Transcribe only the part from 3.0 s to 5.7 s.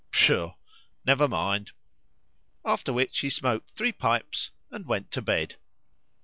he smoked three pipes and went to bed.